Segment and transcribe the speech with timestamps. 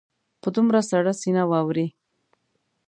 [0.41, 1.87] په دومره سړه سینه واوري.